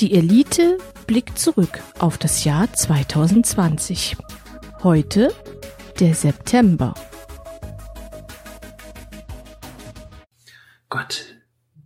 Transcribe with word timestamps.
Die 0.00 0.12
Elite 0.12 0.76
blickt 1.06 1.38
zurück 1.38 1.80
auf 1.98 2.18
das 2.18 2.44
Jahr 2.44 2.70
2020. 2.70 4.18
Heute 4.82 5.32
der 5.98 6.12
September. 6.12 6.92
Gott, 10.90 11.24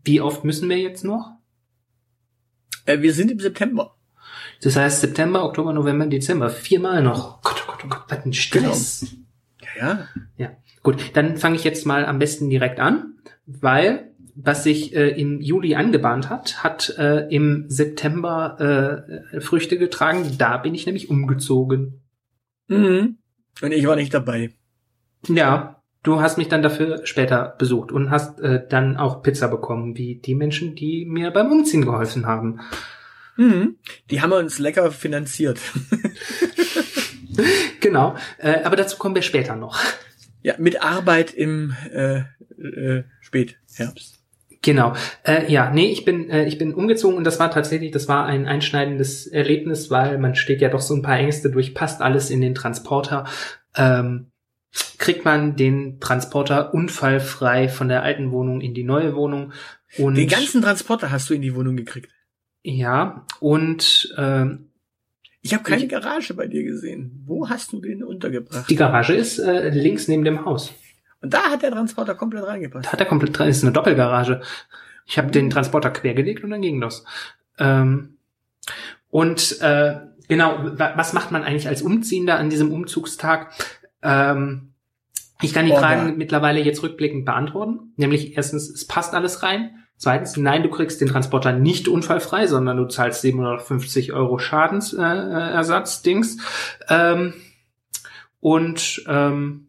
wie 0.02 0.20
oft 0.20 0.42
müssen 0.42 0.68
wir 0.68 0.78
jetzt 0.78 1.04
noch? 1.04 1.36
Äh, 2.84 3.01
wir 3.01 3.15
sind 3.15 3.31
im 3.31 3.38
September. 3.38 3.94
Das 4.61 4.74
heißt 4.74 5.03
September, 5.03 5.45
Oktober, 5.45 5.72
November, 5.72 6.06
Dezember. 6.06 6.51
Viermal 6.51 7.04
noch. 7.04 7.40
Gott, 7.42 7.63
oh 7.63 7.71
Gott, 7.71 7.85
oh 7.85 7.88
Gott, 7.90 8.04
was 8.08 8.27
ein 8.27 8.33
Stress. 8.33 9.06
Ja, 9.77 9.79
ja. 9.79 10.08
Ja, 10.37 10.56
gut. 10.83 11.13
Dann 11.15 11.37
fange 11.37 11.54
ich 11.54 11.63
jetzt 11.63 11.87
mal 11.87 12.04
am 12.04 12.19
besten 12.19 12.51
direkt 12.51 12.81
an, 12.81 13.21
weil 13.47 14.10
was 14.42 14.64
sich 14.64 14.94
äh, 14.94 15.08
im 15.20 15.40
Juli 15.40 15.74
angebahnt 15.74 16.30
hat, 16.30 16.62
hat 16.62 16.95
äh, 16.98 17.28
im 17.28 17.66
September 17.68 19.04
äh, 19.32 19.40
Früchte 19.40 19.78
getragen. 19.78 20.36
Da 20.38 20.56
bin 20.56 20.74
ich 20.74 20.86
nämlich 20.86 21.10
umgezogen. 21.10 22.02
Mhm. 22.68 23.18
Und 23.62 23.72
ich 23.72 23.86
war 23.86 23.96
nicht 23.96 24.14
dabei. 24.14 24.50
Ja, 25.28 25.82
du 26.02 26.20
hast 26.20 26.38
mich 26.38 26.48
dann 26.48 26.62
dafür 26.62 27.06
später 27.06 27.54
besucht 27.58 27.92
und 27.92 28.10
hast 28.10 28.40
äh, 28.40 28.66
dann 28.68 28.96
auch 28.96 29.22
Pizza 29.22 29.48
bekommen, 29.48 29.96
wie 29.96 30.16
die 30.16 30.34
Menschen, 30.34 30.74
die 30.74 31.04
mir 31.04 31.30
beim 31.30 31.50
Umziehen 31.50 31.84
geholfen 31.84 32.26
haben. 32.26 32.60
Mhm. 33.36 33.76
Die 34.10 34.20
haben 34.20 34.30
wir 34.30 34.38
uns 34.38 34.59
lecker 34.59 34.90
finanziert. 34.90 35.60
genau, 37.80 38.16
äh, 38.38 38.62
aber 38.64 38.76
dazu 38.76 38.96
kommen 38.96 39.14
wir 39.14 39.22
später 39.22 39.56
noch. 39.56 39.78
Ja, 40.42 40.54
mit 40.59 40.82
Arbeit 40.82 41.34
im 41.34 41.74
äh, 41.92 42.22
äh, 42.59 43.04
Spätherbst. 43.20 44.20
Genau. 44.62 44.92
Äh, 45.24 45.50
ja, 45.50 45.70
nee, 45.70 45.87
ich 45.91 46.05
bin 46.05 46.28
äh, 46.28 46.45
ich 46.45 46.59
bin 46.59 46.74
umgezogen 46.74 47.16
und 47.16 47.24
das 47.24 47.41
war 47.41 47.51
tatsächlich, 47.51 47.92
das 47.92 48.09
war 48.09 48.27
ein 48.27 48.46
einschneidendes 48.46 49.27
Erlebnis, 49.27 49.91
weil 49.91 50.18
man 50.18 50.34
steht 50.34 50.60
ja 50.60 50.68
doch 50.68 50.80
so 50.82 50.95
ein 50.95 51.01
paar 51.02 51.18
Ängste 51.18 51.51
durch, 51.51 51.74
passt 51.74 52.02
alles 52.02 52.29
in 52.30 52.40
den 52.43 52.54
Transporter. 52.54 53.24
Ähm, 53.74 54.26
kriegt 54.99 55.24
man 55.24 55.57
den 55.57 55.99
Transporter 55.99 56.74
unfallfrei 56.74 57.68
von 57.68 57.88
der 57.88 58.02
alten 58.02 58.30
Wohnung 58.32 58.60
in 58.60 58.74
die 58.74 58.84
neue 58.84 59.15
Wohnung 59.16 59.52
und 59.99 60.15
Den 60.16 60.29
ganzen 60.29 60.60
Transporter 60.62 61.10
hast 61.10 61.30
du 61.30 61.34
in 61.34 61.43
die 61.43 61.54
Wohnung 61.54 61.77
gekriegt. 61.77 62.10
ja 62.62 63.24
und 63.40 64.15
ähm, 64.19 64.67
Ich 65.41 65.55
habe 65.55 65.65
keine 65.65 65.83
Ich- 65.84 65.89
Garage 65.89 66.34
bei 66.34 66.47
dir 66.47 66.62
gesehen. 66.65 67.23
Wo 67.25 67.49
hast 67.49 67.73
du 67.73 67.81
den 67.81 68.05
untergebracht? 68.05 68.69
die 68.69 68.77
Garage 68.77 69.15
ist 69.15 69.39
äh, 69.39 69.71
links 69.71 70.06
neben 70.06 70.25
dem 70.25 70.45
Haus. 70.45 70.75
Und 71.23 71.35
da 71.35 71.51
hat 71.51 71.63
der 71.63 71.71
Transporter 71.71 72.15
komplett 72.15 72.45
reingepasst. 72.47 72.87
Da 72.87 72.93
hat 72.93 73.01
er 73.01 73.07
komplett 73.07 73.39
dran, 73.39 73.49
ist 73.49 73.63
eine 73.63 73.73
Doppelgarage. 73.73 74.41
Ich 75.07 75.19
habe 75.19 75.31
den 75.31 75.51
Transporter 75.51 75.91
quergelegt 75.91 76.43
und 76.45 76.51
dann 76.51 76.62
ging 76.62 76.81
das. 76.81 77.05
Ähm, 77.59 78.17
und 79.11 79.61
äh, 79.61 79.97
genau, 80.29 80.59
wa- 80.79 80.93
was 80.97 81.12
macht 81.12 81.31
man 81.33 81.43
eigentlich 81.43 81.69
als 81.69 81.83
Umziehender 81.83 82.39
an 82.39 82.49
diesem 82.51 82.73
Umzugstag? 82.73 83.53
Ähm, 84.03 84.73
ich 85.43 85.53
kann 85.53 85.67
die 85.67 85.73
Orga. 85.73 85.87
Fragen 85.87 86.17
mittlerweile 86.19 86.61
jetzt 86.61 86.83
rückblickend 86.83 87.25
beantworten. 87.25 87.93
Nämlich 87.97 88.37
erstens, 88.37 88.69
es 88.71 88.87
passt 88.87 89.15
alles 89.15 89.43
rein. 89.43 89.71
Zweitens, 89.97 90.37
nein, 90.39 90.62
du 90.62 90.71
kriegst 90.71 91.01
den 91.03 91.09
Transporter 91.09 91.53
nicht 91.53 91.87
unfallfrei, 91.89 92.47
sondern 92.47 92.79
du 92.79 92.87
zahlst 92.87 93.21
750 93.21 94.12
Euro 94.15 94.39
Schadensersatz, 94.39 94.99
äh, 95.29 95.53
Ersatz-Dings. 95.55 96.39
Ähm, 96.89 97.34
und 98.41 99.03
ähm, 99.07 99.67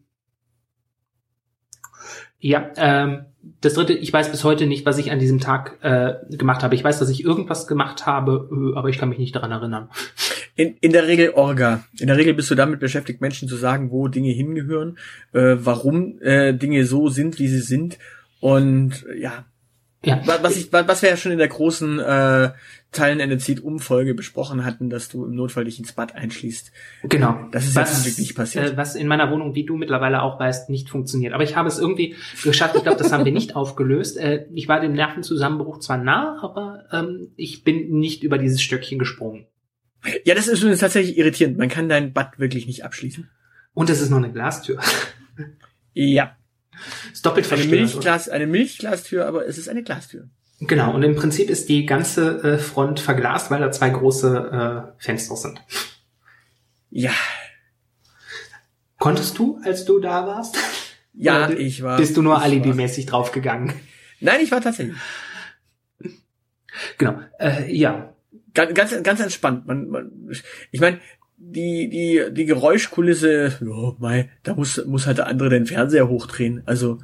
ja, 2.42 2.70
ähm, 2.76 3.26
das 3.60 3.74
dritte, 3.74 3.92
ich 3.92 4.12
weiß 4.12 4.30
bis 4.30 4.42
heute 4.44 4.66
nicht, 4.66 4.84
was 4.84 4.98
ich 4.98 5.10
an 5.12 5.20
diesem 5.20 5.38
Tag 5.38 5.78
äh, 5.82 6.14
gemacht 6.36 6.62
habe. 6.62 6.74
Ich 6.74 6.82
weiß, 6.82 6.98
dass 6.98 7.08
ich 7.08 7.24
irgendwas 7.24 7.66
gemacht 7.66 8.04
habe, 8.04 8.48
äh, 8.52 8.76
aber 8.76 8.88
ich 8.88 8.98
kann 8.98 9.08
mich 9.08 9.18
nicht 9.18 9.34
daran 9.34 9.52
erinnern. 9.52 9.88
In, 10.54 10.76
in 10.80 10.92
der 10.92 11.06
Regel 11.06 11.30
Orga. 11.30 11.84
In 11.98 12.08
der 12.08 12.16
Regel 12.16 12.34
bist 12.34 12.50
du 12.50 12.54
damit 12.54 12.80
beschäftigt, 12.80 13.20
Menschen 13.20 13.48
zu 13.48 13.56
sagen, 13.56 13.90
wo 13.90 14.08
Dinge 14.08 14.32
hingehören, 14.32 14.98
äh, 15.32 15.56
warum 15.58 16.20
äh, 16.20 16.52
Dinge 16.52 16.84
so 16.84 17.08
sind, 17.08 17.38
wie 17.38 17.48
sie 17.48 17.60
sind. 17.60 17.98
Und 18.40 19.06
ja, 19.16 19.44
Ja, 20.04 20.20
wa- 20.26 20.38
was, 20.42 20.56
ich, 20.56 20.72
wa- 20.72 20.86
was 20.86 21.02
wir 21.02 21.10
ja 21.10 21.16
schon 21.16 21.32
in 21.32 21.38
der 21.38 21.48
großen 21.48 21.98
äh, 22.00 22.50
Teilenende 22.90 23.38
zieht 23.38 23.60
Umfolge 23.60 24.14
besprochen 24.14 24.64
hatten, 24.64 24.90
dass 24.90 25.08
du 25.08 25.24
im 25.24 25.34
Notfall 25.34 25.64
dich 25.64 25.78
ins 25.78 25.92
Bad 25.92 26.14
einschließt. 26.14 26.72
genau. 27.04 27.48
Das 27.52 27.64
ist 27.66 27.74
zum 27.74 28.02
Glück 28.02 28.18
nicht 28.18 28.34
passiert. 28.34 28.72
Äh, 28.72 28.76
was 28.76 28.96
in 28.96 29.06
meiner 29.06 29.30
Wohnung, 29.30 29.54
wie 29.54 29.64
du 29.64 29.76
mittlerweile 29.76 30.20
auch 30.22 30.38
weißt, 30.40 30.68
nicht 30.70 30.90
funktioniert. 30.90 31.32
Aber 31.34 31.44
ich 31.44 31.56
habe 31.56 31.68
es 31.68 31.78
irgendwie 31.78 32.16
geschafft. 32.42 32.74
Ich 32.76 32.82
glaube, 32.82 32.98
das 32.98 33.12
haben 33.12 33.24
wir 33.24 33.32
nicht 33.32 33.54
aufgelöst. 33.56 34.16
Äh, 34.18 34.46
ich 34.52 34.68
war 34.68 34.80
dem 34.80 34.92
Nervenzusammenbruch 34.92 35.78
zwar 35.78 35.98
nah, 35.98 36.38
aber 36.42 36.84
ähm, 36.92 37.28
ich 37.36 37.62
bin 37.64 37.90
nicht 37.98 38.24
über 38.24 38.38
dieses 38.38 38.60
Stöckchen 38.60 38.98
gesprungen. 38.98 39.46
Ja, 40.24 40.34
das 40.34 40.48
ist 40.48 40.58
übrigens 40.60 40.80
tatsächlich 40.80 41.16
irritierend. 41.16 41.58
Man 41.58 41.68
kann 41.68 41.88
dein 41.88 42.12
Bad 42.12 42.38
wirklich 42.40 42.66
nicht 42.66 42.84
abschließen. 42.84 43.30
Und 43.72 43.88
es 43.88 44.00
ist 44.00 44.10
noch 44.10 44.18
eine 44.18 44.32
Glastür. 44.32 44.80
Ja, 45.94 46.36
ist 47.12 47.24
doppelt 47.24 47.50
eine. 47.52 47.64
Milchglas, 47.64 48.28
eine 48.28 48.46
Milchglastür, 48.46 49.26
aber 49.26 49.46
es 49.46 49.58
ist 49.58 49.68
eine 49.68 49.82
Glastür. 49.82 50.28
Genau, 50.60 50.94
und 50.94 51.02
im 51.02 51.16
Prinzip 51.16 51.50
ist 51.50 51.68
die 51.68 51.86
ganze 51.86 52.42
äh, 52.44 52.58
Front 52.58 53.00
verglast, 53.00 53.50
weil 53.50 53.60
da 53.60 53.72
zwei 53.72 53.90
große 53.90 54.92
äh, 54.98 55.02
Fenster 55.02 55.36
sind. 55.36 55.60
Ja, 56.90 57.12
Konntest 59.02 59.36
du, 59.36 59.60
als 59.64 59.84
du 59.84 59.98
da 59.98 60.28
warst? 60.28 60.56
ja, 61.12 61.46
Oder 61.46 61.58
ich 61.58 61.82
war. 61.82 61.96
Bist 61.96 62.16
du 62.16 62.22
nur 62.22 62.40
alibimäßig 62.40 63.06
draufgegangen? 63.06 63.72
Nein, 64.20 64.38
ich 64.40 64.52
war 64.52 64.60
tatsächlich. 64.60 64.96
Genau. 66.98 67.18
Äh, 67.40 67.74
ja. 67.74 68.14
Ganz, 68.54 68.74
ganz, 68.74 69.02
ganz 69.02 69.18
entspannt. 69.18 69.66
Man, 69.66 69.88
man, 69.88 70.30
ich 70.70 70.80
meine, 70.80 71.00
die, 71.44 71.88
die, 71.90 72.24
die 72.32 72.44
Geräuschkulisse, 72.46 73.58
ja, 73.60 73.92
mei, 73.98 74.30
da 74.42 74.54
muss, 74.54 74.84
muss 74.86 75.06
halt 75.06 75.18
der 75.18 75.26
andere 75.26 75.50
den 75.50 75.66
Fernseher 75.66 76.08
hochdrehen. 76.08 76.62
Also, 76.66 76.98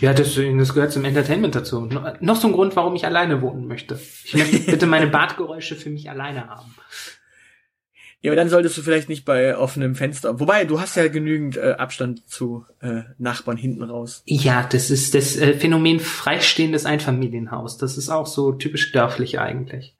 Ja, 0.00 0.12
das, 0.12 0.34
das 0.34 0.74
gehört 0.74 0.92
zum 0.92 1.04
Entertainment 1.04 1.54
dazu. 1.54 1.82
No- 1.82 2.12
Noch 2.20 2.36
so 2.36 2.48
ein 2.48 2.52
Grund, 2.52 2.74
warum 2.76 2.94
ich 2.96 3.04
alleine 3.04 3.40
wohnen 3.42 3.66
möchte. 3.66 3.98
Ich 4.24 4.34
möchte 4.34 4.58
bitte 4.70 4.86
meine 4.86 5.06
Badgeräusche 5.06 5.76
für 5.76 5.90
mich 5.90 6.10
alleine 6.10 6.48
haben. 6.48 6.74
ja, 8.20 8.30
aber 8.32 8.36
dann 8.36 8.48
solltest 8.48 8.76
du 8.76 8.82
vielleicht 8.82 9.08
nicht 9.08 9.24
bei 9.24 9.56
offenem 9.56 9.94
Fenster. 9.94 10.40
Wobei, 10.40 10.64
du 10.64 10.80
hast 10.80 10.96
ja 10.96 11.08
genügend 11.08 11.56
äh, 11.56 11.76
Abstand 11.78 12.28
zu 12.28 12.64
äh, 12.80 13.02
Nachbarn 13.18 13.56
hinten 13.56 13.84
raus. 13.84 14.22
Ja, 14.26 14.66
das 14.70 14.90
ist 14.90 15.14
das 15.14 15.36
äh, 15.36 15.54
Phänomen 15.54 16.00
freistehendes 16.00 16.84
Einfamilienhaus. 16.84 17.78
Das 17.78 17.96
ist 17.96 18.08
auch 18.08 18.26
so 18.26 18.52
typisch 18.52 18.92
dörflich 18.92 19.38
eigentlich. 19.38 19.94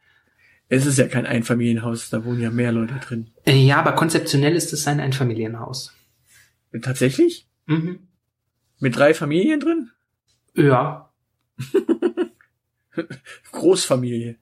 Es 0.69 0.84
ist 0.84 0.99
ja 0.99 1.06
kein 1.06 1.27
Einfamilienhaus, 1.27 2.10
da 2.10 2.25
wohnen 2.25 2.41
ja 2.41 2.50
mehr 2.50 2.72
Leute 2.72 2.94
drin. 2.94 3.31
Äh, 3.44 3.56
ja, 3.56 3.78
aber 3.78 3.93
konzeptionell 3.93 4.56
ist 4.56 4.72
es 4.72 4.87
ein 4.88 5.00
Einfamilienhaus. 5.00 5.94
Tatsächlich? 6.82 7.47
Mhm. 7.66 8.00
Mit 8.81 8.97
drei 8.97 9.15
Familien 9.15 9.60
drin? 9.60 9.91
Ja. 10.54 11.10
Großfamilie. 13.53 14.37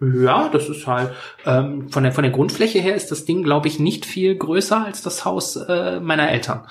Ja, 0.00 0.48
das 0.50 0.68
ist 0.68 0.86
halt 0.86 1.14
ähm, 1.46 1.88
von 1.88 2.02
der 2.02 2.12
von 2.12 2.22
der 2.22 2.32
Grundfläche 2.32 2.78
her 2.80 2.94
ist 2.94 3.10
das 3.10 3.24
Ding, 3.24 3.42
glaube 3.42 3.68
ich, 3.68 3.78
nicht 3.78 4.04
viel 4.04 4.36
größer 4.36 4.84
als 4.84 5.00
das 5.02 5.24
Haus 5.24 5.56
äh, 5.56 6.00
meiner 6.00 6.30
Eltern. 6.30 6.66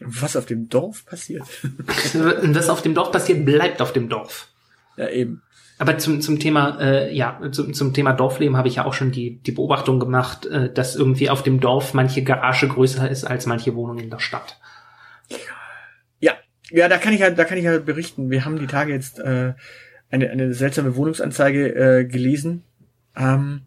Was 0.00 0.36
auf 0.36 0.46
dem 0.46 0.68
Dorf 0.68 1.06
passiert? 1.06 1.44
Was 1.86 2.68
auf 2.68 2.82
dem 2.82 2.94
Dorf 2.94 3.12
passiert, 3.12 3.44
bleibt 3.44 3.80
auf 3.80 3.92
dem 3.92 4.08
Dorf. 4.08 4.48
ja, 4.96 5.08
eben. 5.08 5.42
Aber 5.80 5.96
zum 5.96 6.20
zum 6.20 6.38
Thema 6.38 6.78
äh, 6.78 7.16
ja 7.16 7.40
zum, 7.52 7.72
zum 7.72 7.94
Thema 7.94 8.12
Dorfleben 8.12 8.58
habe 8.58 8.68
ich 8.68 8.76
ja 8.76 8.84
auch 8.84 8.92
schon 8.92 9.12
die 9.12 9.38
die 9.38 9.52
Beobachtung 9.52 9.98
gemacht, 9.98 10.44
äh, 10.44 10.70
dass 10.70 10.94
irgendwie 10.94 11.30
auf 11.30 11.42
dem 11.42 11.58
Dorf 11.58 11.94
manche 11.94 12.22
Garage 12.22 12.68
größer 12.68 13.10
ist 13.10 13.24
als 13.24 13.46
manche 13.46 13.74
Wohnung 13.74 13.98
in 13.98 14.10
der 14.10 14.18
Stadt. 14.18 14.60
Ja, 16.20 16.34
ja, 16.70 16.88
da 16.88 16.98
kann 16.98 17.14
ich 17.14 17.22
halt, 17.22 17.38
da 17.38 17.44
kann 17.44 17.56
ich 17.56 17.66
halt 17.66 17.86
berichten. 17.86 18.30
Wir 18.30 18.44
haben 18.44 18.58
die 18.58 18.66
Tage 18.66 18.92
jetzt 18.92 19.20
äh, 19.20 19.54
eine, 20.10 20.28
eine 20.28 20.52
seltsame 20.52 20.96
Wohnungsanzeige 20.96 21.74
äh, 21.74 22.04
gelesen. 22.04 22.62
Ähm, 23.16 23.62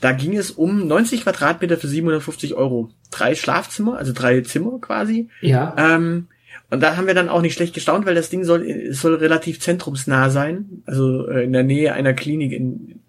da 0.00 0.12
ging 0.12 0.34
es 0.34 0.50
um 0.50 0.86
90 0.86 1.24
Quadratmeter 1.24 1.76
für 1.76 1.88
750 1.88 2.54
Euro. 2.54 2.88
Drei 3.10 3.34
Schlafzimmer, 3.34 3.98
also 3.98 4.14
drei 4.14 4.40
Zimmer 4.40 4.78
quasi. 4.80 5.28
Ja. 5.42 5.74
Ähm, 5.76 6.28
und 6.72 6.82
da 6.82 6.96
haben 6.96 7.06
wir 7.06 7.12
dann 7.12 7.28
auch 7.28 7.42
nicht 7.42 7.52
schlecht 7.52 7.74
gestaunt, 7.74 8.06
weil 8.06 8.14
das 8.14 8.30
Ding 8.30 8.44
soll, 8.44 8.94
soll 8.94 9.16
relativ 9.16 9.60
zentrumsnah 9.60 10.30
sein, 10.30 10.82
also 10.86 11.28
äh, 11.28 11.44
in 11.44 11.52
der 11.52 11.64
Nähe 11.64 11.92
einer 11.92 12.14
Klinik 12.14 12.50
in, 12.50 13.02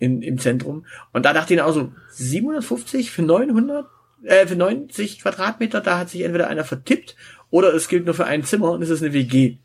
in, 0.00 0.22
im 0.22 0.38
Zentrum. 0.38 0.84
Und 1.12 1.24
da 1.24 1.32
dachte 1.32 1.54
ich 1.54 1.60
auch 1.60 1.72
so, 1.72 1.92
750 2.10 3.12
für 3.12 3.22
900, 3.22 3.86
äh, 4.24 4.48
für 4.48 4.56
90 4.56 5.20
Quadratmeter, 5.20 5.80
da 5.80 6.00
hat 6.00 6.10
sich 6.10 6.22
entweder 6.22 6.48
einer 6.48 6.64
vertippt 6.64 7.14
oder 7.48 7.72
es 7.72 7.86
gilt 7.86 8.06
nur 8.06 8.14
für 8.14 8.24
ein 8.24 8.42
Zimmer 8.42 8.72
und 8.72 8.82
es 8.82 8.90
ist 8.90 9.04
eine 9.04 9.12
WG. 9.12 9.58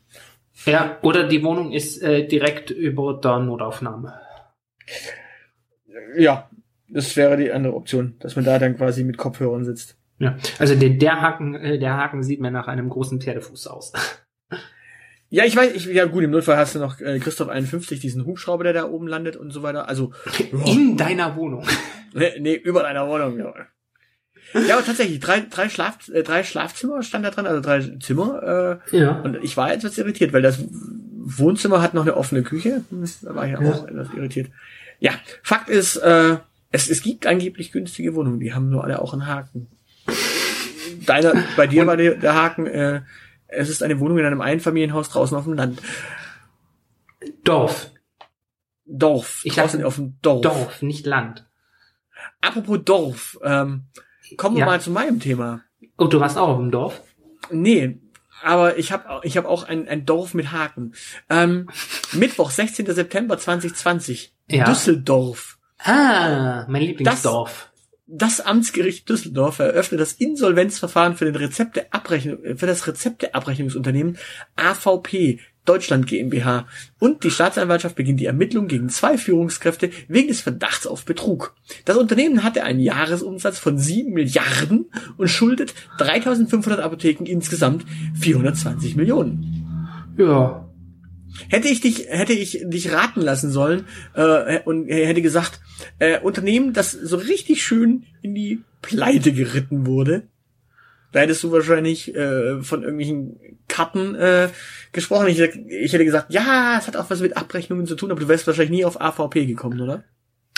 Ja, 0.67 0.99
oder 1.01 1.27
die 1.27 1.43
Wohnung 1.43 1.71
ist 1.71 1.99
äh, 2.03 2.27
direkt 2.27 2.69
über 2.69 3.19
der 3.23 3.39
Notaufnahme. 3.39 4.19
Ja, 6.15 6.47
das 6.87 7.15
wäre 7.15 7.37
die 7.37 7.51
andere 7.51 7.73
Option, 7.73 8.17
dass 8.19 8.35
man 8.35 8.45
da 8.45 8.59
dann 8.59 8.77
quasi 8.77 9.03
mit 9.03 9.17
Kopfhörern 9.17 9.65
sitzt. 9.65 9.97
Ja, 10.21 10.37
also 10.59 10.75
der, 10.75 10.89
der 10.91 11.21
Haken, 11.21 11.55
äh, 11.55 11.79
der 11.79 11.95
Haken 11.97 12.23
sieht 12.23 12.39
mir 12.41 12.51
nach 12.51 12.67
einem 12.67 12.89
großen 12.89 13.19
Pferdefuß 13.21 13.67
aus. 13.67 13.93
Ja, 15.33 15.45
ich 15.45 15.55
weiß, 15.55 15.73
ich, 15.75 15.85
ja 15.85 16.03
gut, 16.07 16.25
im 16.25 16.31
Notfall 16.31 16.57
hast 16.57 16.75
du 16.75 16.79
noch 16.79 16.99
äh, 16.99 17.17
Christoph 17.19 17.47
51, 17.47 18.01
diesen 18.01 18.25
Hubschrauber, 18.25 18.65
der 18.65 18.73
da 18.73 18.89
oben 18.89 19.07
landet 19.07 19.37
und 19.37 19.51
so 19.51 19.63
weiter. 19.63 19.87
Also 19.87 20.11
In 20.65 20.97
deiner 20.97 21.37
Wohnung. 21.37 21.65
nee, 22.13 22.31
nee 22.41 22.55
über 22.55 22.81
deiner 22.83 23.07
Wohnung. 23.07 23.39
Ja, 23.39 23.53
ja 24.67 24.75
aber 24.75 24.85
tatsächlich, 24.85 25.21
drei, 25.21 25.39
drei, 25.49 25.69
Schlaf, 25.69 26.09
äh, 26.09 26.23
drei 26.23 26.43
Schlafzimmer 26.43 27.01
stand 27.01 27.23
da 27.23 27.31
dran, 27.31 27.45
also 27.47 27.61
drei 27.61 27.79
Zimmer. 28.01 28.81
Äh, 28.91 28.97
Ja. 28.97 29.21
und 29.21 29.37
ich 29.41 29.55
war 29.55 29.71
etwas 29.71 29.97
irritiert, 29.97 30.33
weil 30.33 30.41
das 30.41 30.65
Wohnzimmer 31.17 31.81
hat 31.81 31.93
noch 31.93 32.01
eine 32.01 32.17
offene 32.17 32.43
Küche. 32.43 32.83
Hm, 32.89 33.05
Da 33.21 33.33
war 33.33 33.45
ich 33.45 33.53
ja 33.53 33.61
Ja. 33.63 33.71
auch 33.71 33.87
etwas 33.87 34.09
irritiert. 34.13 34.51
Ja, 34.99 35.11
Fakt 35.43 35.69
ist, 35.69 35.95
äh, 35.95 36.39
es, 36.71 36.89
es 36.89 37.01
gibt 37.01 37.25
angeblich 37.25 37.71
günstige 37.71 38.15
Wohnungen, 38.15 38.41
die 38.41 38.53
haben 38.53 38.69
nur 38.69 38.83
alle 38.83 39.01
auch 39.01 39.13
einen 39.13 39.27
Haken. 39.27 39.67
Deiner, 41.05 41.33
bei 41.55 41.67
dir 41.67 41.87
war 41.87 41.97
der, 41.97 42.15
der 42.15 42.35
Haken, 42.35 42.67
äh, 42.67 43.01
es 43.47 43.69
ist 43.69 43.83
eine 43.83 43.99
Wohnung 43.99 44.17
in 44.19 44.25
einem 44.25 44.41
Einfamilienhaus 44.41 45.09
draußen 45.09 45.35
auf 45.35 45.45
dem 45.45 45.53
Land. 45.53 45.81
Dorf. 47.43 47.91
Dorf. 48.85 49.41
Ich 49.43 49.55
draußen 49.55 49.79
dachte, 49.79 49.87
auf 49.87 49.95
dem 49.95 50.17
Dorf. 50.21 50.41
Dorf, 50.41 50.81
nicht 50.81 51.05
Land. 51.05 51.47
Apropos 52.41 52.79
Dorf, 52.83 53.37
ähm, 53.43 53.85
kommen 54.37 54.55
wir 54.55 54.61
Ja. 54.61 54.65
mal 54.65 54.81
zu 54.81 54.91
meinem 54.91 55.19
Thema. 55.19 55.61
Oh, 55.97 56.07
du 56.07 56.19
warst 56.19 56.37
auch 56.37 56.49
auf 56.49 56.57
dem 56.57 56.71
Dorf? 56.71 57.01
Nee, 57.49 57.99
aber 58.43 58.77
ich 58.77 58.91
habe 58.91 59.21
ich 59.23 59.37
hab 59.37 59.45
auch 59.45 59.63
ein, 59.63 59.87
ein 59.87 60.05
Dorf 60.05 60.33
mit 60.33 60.51
Haken. 60.51 60.93
Ähm, 61.29 61.69
Mittwoch, 62.13 62.51
16. 62.51 62.85
September 62.93 63.37
2020. 63.37 64.33
Ja. 64.49 64.65
Düsseldorf. 64.65 65.57
Ah, 65.79 66.65
mein 66.67 66.83
Lieblingsdorf. 66.83 67.70
Das 68.13 68.41
Amtsgericht 68.41 69.07
Düsseldorf 69.07 69.59
eröffnet 69.59 70.01
das 70.01 70.11
Insolvenzverfahren 70.11 71.15
für, 71.15 71.23
den 71.23 71.37
Rezepteabrechnung, 71.37 72.57
für 72.57 72.67
das 72.67 72.85
Rezepteabrechnungsunternehmen 72.85 74.17
AVP 74.57 75.39
Deutschland 75.63 76.07
GmbH 76.07 76.67
und 76.99 77.23
die 77.23 77.31
Staatsanwaltschaft 77.31 77.95
beginnt 77.95 78.19
die 78.19 78.25
Ermittlung 78.25 78.67
gegen 78.67 78.89
zwei 78.89 79.17
Führungskräfte 79.17 79.91
wegen 80.09 80.27
des 80.27 80.41
Verdachts 80.41 80.87
auf 80.87 81.05
Betrug. 81.05 81.55
Das 81.85 81.95
Unternehmen 81.95 82.43
hatte 82.43 82.63
einen 82.63 82.81
Jahresumsatz 82.81 83.59
von 83.59 83.77
7 83.77 84.11
Milliarden 84.11 84.91
und 85.17 85.29
schuldet 85.29 85.73
3500 85.99 86.81
Apotheken 86.81 87.25
insgesamt 87.25 87.85
420 88.19 88.97
Millionen. 88.97 90.13
Ja. 90.17 90.67
Hätte 91.49 91.67
ich 91.67 91.81
dich, 91.81 92.07
hätte 92.09 92.33
ich 92.33 92.61
dich 92.63 92.91
raten 92.91 93.21
lassen 93.21 93.51
sollen 93.51 93.85
äh, 94.13 94.59
und 94.65 94.87
hätte 94.87 95.21
gesagt, 95.21 95.59
äh, 95.99 96.19
Unternehmen, 96.19 96.73
das 96.73 96.91
so 96.91 97.17
richtig 97.17 97.63
schön 97.63 98.03
in 98.21 98.35
die 98.35 98.61
Pleite 98.81 99.31
geritten 99.31 99.85
wurde, 99.85 100.23
da 101.11 101.19
hättest 101.19 101.43
du 101.43 101.51
wahrscheinlich 101.51 102.15
äh, 102.15 102.61
von 102.61 102.83
irgendwelchen 102.83 103.37
Karten 103.67 104.15
äh, 104.15 104.49
gesprochen. 104.91 105.27
Ich, 105.27 105.39
ich 105.39 105.93
hätte 105.93 106.05
gesagt, 106.05 106.33
ja, 106.33 106.77
es 106.79 106.87
hat 106.87 106.95
auch 106.95 107.09
was 107.09 107.19
mit 107.19 107.35
Abrechnungen 107.35 107.85
zu 107.85 107.95
tun, 107.95 108.11
aber 108.11 108.21
du 108.21 108.27
wärst 108.27 108.47
wahrscheinlich 108.47 108.71
nie 108.71 108.85
auf 108.85 109.01
AVP 109.01 109.45
gekommen, 109.45 109.81
oder? 109.81 110.03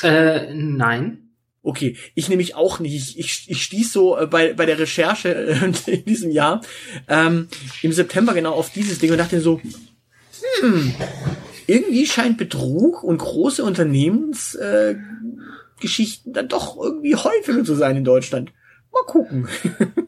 Äh, 0.03 0.53
nein. 0.53 1.19
Okay, 1.65 1.95
ich 2.13 2.27
nämlich 2.27 2.55
auch 2.55 2.79
nicht. 2.79 2.93
Ich, 2.93 3.17
ich, 3.17 3.49
ich 3.49 3.63
stieß 3.63 3.93
so 3.93 4.17
äh, 4.17 4.27
bei, 4.27 4.53
bei 4.53 4.65
der 4.65 4.77
Recherche 4.77 5.33
äh, 5.33 5.71
in 5.91 6.05
diesem 6.05 6.29
Jahr 6.29 6.61
ähm, 7.07 7.47
im 7.81 7.93
September 7.93 8.33
genau 8.33 8.53
auf 8.53 8.69
dieses 8.71 8.99
Ding 8.99 9.11
und 9.11 9.17
dachte 9.17 9.39
so, 9.39 9.61
hm, 10.63 10.93
irgendwie 11.67 12.05
scheint 12.05 12.37
Betrug 12.37 13.03
und 13.03 13.17
große 13.17 13.63
Unternehmensgeschichten 13.63 16.31
äh, 16.31 16.35
dann 16.35 16.47
doch 16.47 16.81
irgendwie 16.81 17.15
häufiger 17.15 17.63
zu 17.63 17.75
sein 17.75 17.97
in 17.97 18.03
Deutschland. 18.03 18.51
Mal 18.91 19.03
gucken. 19.05 19.47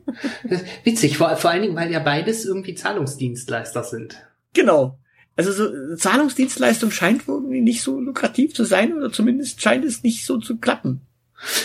Witzig, 0.83 1.17
vor, 1.17 1.35
vor 1.37 1.49
allen 1.49 1.63
Dingen, 1.63 1.75
weil 1.75 1.91
ja 1.91 1.99
beides 1.99 2.45
irgendwie 2.45 2.75
Zahlungsdienstleister 2.75 3.83
sind. 3.83 4.15
Genau. 4.53 4.99
Also 5.35 5.51
so 5.51 5.95
Zahlungsdienstleistung 5.95 6.91
scheint 6.91 7.27
irgendwie 7.27 7.61
nicht 7.61 7.81
so 7.81 7.99
lukrativ 7.99 8.53
zu 8.53 8.63
sein 8.63 8.93
oder 8.93 9.11
zumindest 9.11 9.61
scheint 9.61 9.83
es 9.83 10.03
nicht 10.03 10.25
so 10.25 10.37
zu 10.37 10.57
klappen. 10.57 11.01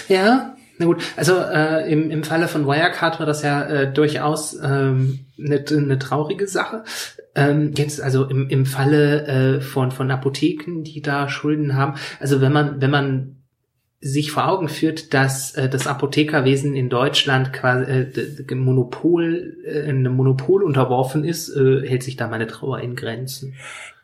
Ja, 0.09 0.57
na 0.81 0.87
gut. 0.87 1.03
Also 1.15 1.37
äh, 1.37 1.93
im, 1.93 2.11
im 2.11 2.25
Falle 2.25 2.49
von 2.49 2.67
Wirecard 2.67 3.19
war 3.19 3.27
das 3.27 3.43
ja 3.43 3.63
äh, 3.65 3.93
durchaus 3.93 4.59
ähm, 4.63 5.27
eine, 5.39 5.99
traurige 5.99 6.49
Sache. 6.49 6.85
Ähm, 7.35 7.75
jetzt 7.77 8.01
also 8.01 8.25
im, 8.25 8.49
im 8.49 8.65
Falle 8.65 9.27
äh, 9.27 9.61
von 9.61 9.91
von 9.91 10.11
Apotheken, 10.11 10.83
die 10.83 11.03
da 11.03 11.29
Schulden 11.29 11.77
haben. 11.77 11.99
Also 12.19 12.41
wenn 12.41 12.53
man 12.53 12.81
wenn 12.81 12.91
man 12.91 13.37
sich 14.01 14.33
vor 14.33 14.49
Augen 14.49 14.71
führt, 14.71 15.13
dass 15.13 15.55
äh, 15.55 15.69
das 15.69 15.87
Apothekerwesen 15.87 16.75
in 16.75 16.89
Deutschland 16.89 17.53
quasi 17.53 17.85
äh, 17.85 18.55
Monopol, 18.55 19.59
äh, 19.67 19.83
einem 19.83 20.17
Monopol 20.17 20.63
unterworfen 20.63 21.25
ist, 21.25 21.51
äh, 21.51 21.87
hält 21.87 22.03
sich 22.03 22.17
da 22.17 22.27
meine 22.27 22.47
Trauer 22.47 22.81
in 22.81 22.97
Grenzen. 22.97 23.53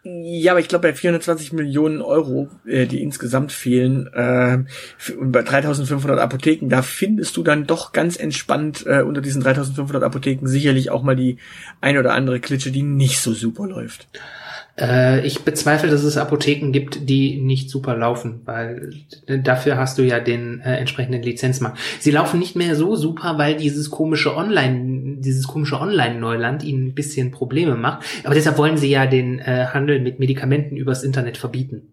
Ja, 0.08 0.53
aber 0.53 0.61
ich 0.61 0.69
glaube, 0.69 0.87
bei 0.87 0.94
420 0.94 1.53
Millionen 1.53 2.00
Euro, 2.00 2.49
äh, 2.64 2.87
die 2.87 3.03
insgesamt 3.03 3.50
fehlen, 3.50 4.06
äh, 4.14 4.58
und 5.19 5.32
bei 5.32 5.43
3500 5.43 6.20
Apotheken, 6.20 6.69
da 6.69 6.82
findest 6.82 7.37
du 7.37 7.43
dann 7.43 7.67
doch 7.67 7.93
ganz 7.93 8.17
entspannt 8.17 8.85
äh, 8.87 9.03
unter 9.03 9.20
diesen 9.20 9.43
3500 9.43 10.05
Apotheken 10.05 10.47
sicherlich 10.47 10.91
auch 10.91 11.03
mal 11.03 11.17
die 11.17 11.38
eine 11.81 11.99
oder 11.99 12.14
andere 12.14 12.38
Klitsche, 12.38 12.70
die 12.70 12.82
nicht 12.82 13.19
so 13.19 13.32
super 13.32 13.67
läuft. 13.67 14.06
Äh, 14.79 15.26
ich 15.26 15.41
bezweifle, 15.41 15.91
dass 15.91 16.05
es 16.05 16.19
Apotheken 16.19 16.70
gibt, 16.70 17.08
die 17.08 17.41
nicht 17.41 17.70
super 17.70 17.97
laufen, 17.97 18.43
weil 18.44 18.93
dafür 19.26 19.76
hast 19.79 19.99
du 19.99 20.03
ja 20.03 20.20
den 20.20 20.61
äh, 20.61 20.76
entsprechenden 20.76 21.23
Lizenzmarkt. 21.23 21.79
Sie 21.99 22.11
laufen 22.11 22.38
nicht 22.38 22.56
mehr 22.56 22.76
so 22.76 22.94
super, 22.94 23.38
weil 23.38 23.56
dieses 23.56 23.91
komische 23.91 24.37
Online, 24.37 24.95
dieses 25.20 25.46
komische 25.46 25.80
Online-Neuland 25.80 26.62
ihnen 26.62 26.88
ein 26.88 26.94
bisschen 26.94 27.30
Probleme 27.30 27.76
macht. 27.76 28.04
Aber 28.24 28.34
deshalb 28.34 28.58
wollen 28.58 28.76
sie 28.76 28.90
ja 28.90 29.06
den 29.06 29.38
äh, 29.38 29.66
Handel 29.72 30.00
mit 30.00 30.18
Medikamenten 30.18 30.76
übers 30.76 31.02
Internet 31.02 31.36
verbieten. 31.36 31.92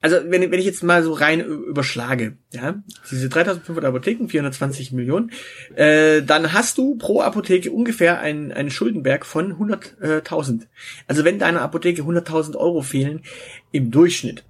Also 0.00 0.16
wenn, 0.26 0.50
wenn 0.50 0.58
ich 0.58 0.66
jetzt 0.66 0.82
mal 0.82 1.02
so 1.02 1.12
rein 1.12 1.40
überschlage, 1.40 2.36
ja, 2.52 2.82
diese 3.10 3.28
3500 3.28 3.84
Apotheken, 3.84 4.28
420 4.28 4.92
Millionen, 4.92 5.30
äh, 5.76 6.22
dann 6.22 6.52
hast 6.52 6.78
du 6.78 6.96
pro 6.96 7.20
Apotheke 7.20 7.70
ungefähr 7.70 8.20
einen, 8.20 8.50
einen 8.50 8.70
Schuldenberg 8.70 9.24
von 9.24 9.54
100.000. 9.54 10.66
Also 11.06 11.24
wenn 11.24 11.38
deiner 11.38 11.62
Apotheke 11.62 12.02
100.000 12.02 12.56
Euro 12.56 12.82
fehlen 12.82 13.22
im 13.70 13.90
Durchschnitt, 13.92 14.44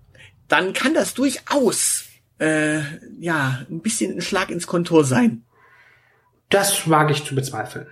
dann 0.49 0.73
kann 0.73 0.95
das 0.95 1.15
durchaus 1.15 2.07
äh, 2.39 2.81
ja 3.21 3.65
ein 3.71 3.81
bisschen 3.81 4.17
ein 4.17 4.23
Schlag 4.23 4.51
ins 4.51 4.67
Kontor 4.67 5.05
sein. 5.05 5.43
Das 6.49 6.89
wage 6.89 7.13
ich 7.13 7.25
zu 7.25 7.35
bezweifeln. 7.35 7.87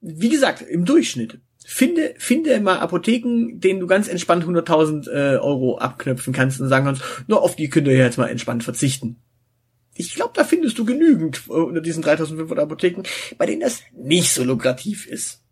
Wie 0.00 0.28
gesagt, 0.28 0.62
im 0.62 0.84
Durchschnitt. 0.84 1.40
Finde, 1.70 2.14
finde 2.16 2.60
mal 2.60 2.78
Apotheken, 2.78 3.60
denen 3.60 3.80
du 3.80 3.86
ganz 3.86 4.08
entspannt 4.08 4.44
100.000 4.44 5.10
äh, 5.10 5.36
Euro 5.36 5.76
abknöpfen 5.76 6.32
kannst 6.32 6.60
und 6.60 6.68
sagen 6.68 6.86
kannst, 6.86 7.02
nur 7.26 7.42
auf 7.42 7.56
die 7.56 7.68
könnt 7.68 7.86
ihr 7.88 7.96
jetzt 7.96 8.16
mal 8.16 8.28
entspannt 8.28 8.64
verzichten. 8.64 9.16
Ich 9.94 10.14
glaube, 10.14 10.32
da 10.34 10.44
findest 10.44 10.78
du 10.78 10.84
genügend 10.84 11.42
äh, 11.48 11.52
unter 11.52 11.80
diesen 11.80 12.02
3.500 12.02 12.58
Apotheken, 12.58 13.02
bei 13.36 13.44
denen 13.44 13.60
das 13.60 13.82
nicht 13.92 14.32
so 14.32 14.44
lukrativ 14.44 15.06
ist. 15.06 15.42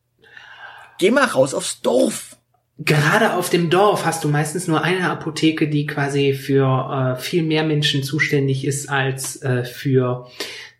Geh 0.98 1.10
mal 1.10 1.24
raus 1.24 1.52
aufs 1.52 1.82
Dorf. 1.82 2.36
Gerade 2.78 3.34
auf 3.34 3.50
dem 3.50 3.68
Dorf 3.68 4.04
hast 4.04 4.22
du 4.22 4.28
meistens 4.28 4.68
nur 4.68 4.82
eine 4.82 5.10
Apotheke, 5.10 5.68
die 5.68 5.86
quasi 5.86 6.34
für 6.34 7.16
äh, 7.16 7.20
viel 7.20 7.42
mehr 7.42 7.64
Menschen 7.64 8.02
zuständig 8.02 8.64
ist 8.64 8.88
als 8.88 9.42
äh, 9.42 9.64
für 9.64 10.28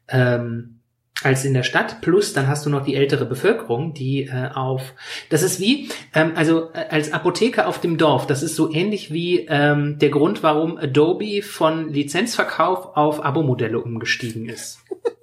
ähm, 0.08 0.75
als 1.22 1.44
in 1.44 1.54
der 1.54 1.62
Stadt. 1.62 2.00
Plus 2.00 2.32
dann 2.32 2.46
hast 2.46 2.66
du 2.66 2.70
noch 2.70 2.84
die 2.84 2.94
ältere 2.94 3.26
Bevölkerung, 3.26 3.94
die 3.94 4.24
äh, 4.24 4.50
auf 4.54 4.94
das 5.30 5.42
ist 5.42 5.60
wie 5.60 5.88
ähm, 6.14 6.32
also 6.34 6.70
äh, 6.72 6.86
als 6.90 7.12
Apotheker 7.12 7.66
auf 7.66 7.80
dem 7.80 7.98
Dorf. 7.98 8.26
Das 8.26 8.42
ist 8.42 8.56
so 8.56 8.72
ähnlich 8.72 9.12
wie 9.12 9.46
ähm, 9.48 9.98
der 9.98 10.10
Grund, 10.10 10.42
warum 10.42 10.76
Adobe 10.78 11.42
von 11.42 11.92
Lizenzverkauf 11.92 12.96
auf 12.96 13.24
Abo-Modelle 13.24 13.80
umgestiegen 13.80 14.48
ist. 14.48 14.80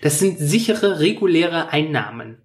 Das 0.00 0.18
sind 0.18 0.38
sichere, 0.38 1.00
reguläre 1.00 1.70
Einnahmen. 1.70 2.42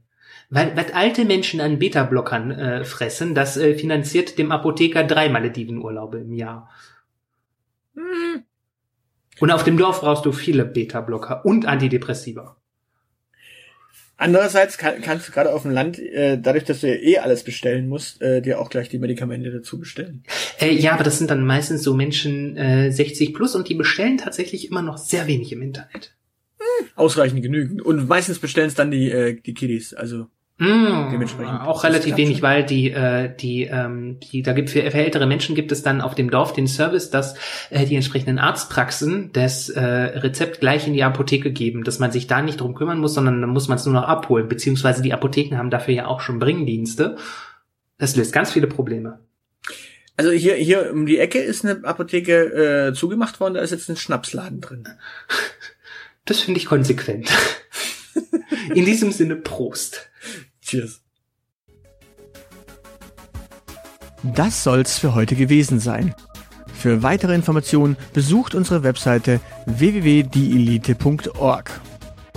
Weil 0.49 0.75
was 0.75 0.93
alte 0.93 1.25
Menschen 1.25 1.61
an 1.61 1.79
Beta-Blockern 1.79 2.51
äh, 2.51 2.83
fressen, 2.83 3.35
das 3.35 3.55
äh, 3.55 3.75
finanziert 3.75 4.37
dem 4.37 4.51
Apotheker 4.51 5.03
drei 5.03 5.29
Maledivenurlaube 5.29 6.19
im 6.19 6.33
Jahr. 6.33 6.69
Hm, 7.95 8.43
Und 9.39 9.51
auf 9.51 9.63
dem 9.63 9.77
Dorf 9.77 10.01
brauchst 10.01 10.25
du 10.25 10.31
viele 10.31 10.65
Beta-Blocker 10.65 11.45
und 11.45 11.65
Antidepressiva. 11.65 12.55
Andererseits 14.17 14.77
kann, 14.77 15.01
kannst 15.01 15.29
du 15.29 15.31
gerade 15.31 15.53
auf 15.53 15.61
dem 15.61 15.71
Land, 15.71 15.97
äh, 15.97 16.37
dadurch, 16.37 16.65
dass 16.65 16.81
du 16.81 16.89
ja 16.89 16.95
eh 16.95 17.17
alles 17.19 17.45
bestellen 17.45 17.87
musst, 17.87 18.21
äh, 18.21 18.41
dir 18.41 18.59
auch 18.59 18.69
gleich 18.69 18.89
die 18.89 18.99
Medikamente 18.99 19.49
dazu 19.49 19.79
bestellen. 19.79 20.25
Äh, 20.59 20.73
ja, 20.73 20.91
aber 20.91 21.05
das 21.05 21.17
sind 21.17 21.31
dann 21.31 21.45
meistens 21.45 21.83
so 21.83 21.93
Menschen 21.93 22.57
äh, 22.57 22.91
60 22.91 23.33
plus 23.33 23.55
und 23.55 23.69
die 23.69 23.75
bestellen 23.75 24.17
tatsächlich 24.17 24.69
immer 24.69 24.81
noch 24.81 24.97
sehr 24.97 25.25
wenig 25.27 25.53
im 25.53 25.61
Internet. 25.61 26.15
Ausreichend 26.95 27.41
genügend. 27.41 27.81
Und 27.81 28.09
meistens 28.09 28.39
bestellen 28.39 28.67
es 28.67 28.75
dann 28.75 28.91
die, 28.91 29.09
äh, 29.09 29.39
die 29.39 29.53
Kiddies. 29.53 29.93
Also 29.93 30.27
Mm, 30.61 31.23
auch 31.65 31.85
relativ 31.85 32.17
wenig, 32.17 32.41
weil 32.41 32.65
die, 32.65 32.91
äh, 32.91 33.33
die, 33.33 33.63
ähm, 33.63 34.19
die, 34.19 34.41
da 34.41 34.51
gibt 34.51 34.69
für, 34.69 34.81
für 34.91 34.97
ältere 34.97 35.25
Menschen 35.25 35.55
gibt 35.55 35.71
es 35.71 35.83
dann 35.83 36.01
auf 36.01 36.15
dem 36.15 36.29
Dorf 36.29 36.51
den 36.51 36.67
Service, 36.67 37.09
dass 37.09 37.35
äh, 37.69 37.85
die 37.85 37.95
entsprechenden 37.95 38.39
Arztpraxen 38.39 39.31
das 39.31 39.69
äh, 39.69 39.81
Rezept 39.81 40.59
gleich 40.59 40.85
in 40.85 40.91
die 40.91 41.03
Apotheke 41.03 41.53
geben, 41.53 41.85
dass 41.85 41.99
man 41.99 42.11
sich 42.11 42.27
da 42.27 42.41
nicht 42.41 42.59
drum 42.59 42.75
kümmern 42.75 42.99
muss, 42.99 43.13
sondern 43.13 43.39
dann 43.39 43.51
muss 43.51 43.69
man 43.69 43.77
es 43.77 43.85
nur 43.85 43.93
noch 43.93 44.03
abholen, 44.03 44.49
beziehungsweise 44.49 45.01
die 45.01 45.13
Apotheken 45.13 45.55
haben 45.55 45.69
dafür 45.69 45.93
ja 45.93 46.07
auch 46.07 46.19
schon 46.19 46.39
Bringdienste. 46.39 47.15
Das 47.97 48.17
löst 48.17 48.33
ganz 48.33 48.51
viele 48.51 48.67
Probleme. 48.67 49.19
Also 50.17 50.31
hier, 50.31 50.55
hier 50.55 50.91
um 50.91 51.05
die 51.05 51.19
Ecke 51.19 51.39
ist 51.39 51.63
eine 51.63 51.85
Apotheke 51.85 52.89
äh, 52.89 52.93
zugemacht 52.93 53.39
worden, 53.39 53.53
da 53.53 53.61
ist 53.61 53.71
jetzt 53.71 53.89
ein 53.89 53.95
Schnapsladen 53.95 54.59
drin. 54.59 54.83
Das 56.25 56.41
finde 56.41 56.59
ich 56.59 56.67
konsequent. 56.67 57.31
In 58.75 58.85
diesem 58.85 59.11
Sinne 59.11 59.35
Prost. 59.35 60.08
Cheers. 60.69 61.01
Das 64.35 64.63
soll's 64.63 64.99
für 64.99 65.15
heute 65.15 65.35
gewesen 65.35 65.79
sein. 65.79 66.13
Für 66.73 67.01
weitere 67.01 67.33
Informationen 67.33 67.97
besucht 68.13 68.53
unsere 68.53 68.83
Webseite 68.83 69.39
www.dielite.org. 69.65 71.81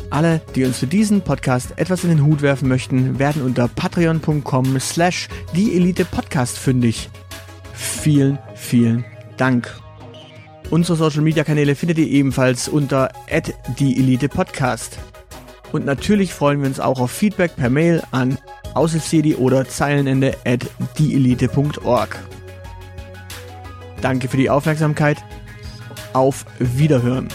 Alle, 0.08 0.40
die 0.54 0.64
uns 0.64 0.78
für 0.78 0.86
diesen 0.86 1.20
Podcast 1.20 1.74
etwas 1.76 2.04
in 2.04 2.10
den 2.10 2.24
Hut 2.24 2.40
werfen 2.40 2.68
möchten, 2.68 3.18
werden 3.18 3.42
unter 3.42 3.68
patreon.com 3.68 4.80
slash 4.80 5.28
dieelitepodcast 5.54 6.58
fündig. 6.58 7.10
Vielen, 7.74 8.38
vielen 8.54 9.04
Dank. 9.36 9.78
Unsere 10.70 10.96
Social 10.96 11.20
Media 11.20 11.44
Kanäle 11.44 11.74
findet 11.74 11.98
ihr 11.98 12.08
ebenfalls 12.08 12.68
unter 12.68 13.10
dieelitepodcast. 13.78 14.98
Und 15.72 15.86
natürlich 15.86 16.34
freuen 16.34 16.60
wir 16.60 16.68
uns 16.68 16.80
auch 16.80 17.00
auf 17.00 17.10
Feedback 17.10 17.56
per 17.56 17.70
Mail 17.70 18.02
an 18.10 18.38
aushilfsjedi 18.74 19.34
oder 19.36 19.66
Zeilenende 19.66 20.36
at 20.44 20.66
dieelite.org. 20.98 22.18
Danke 24.00 24.28
für 24.28 24.36
die 24.36 24.50
Aufmerksamkeit. 24.50 25.18
Auf 26.12 26.44
Wiederhören. 26.58 27.28